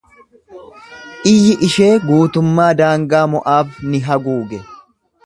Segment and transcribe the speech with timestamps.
[1.33, 4.65] Iyyi ishee guutummaa daangaa Mo’aab ni haguuge.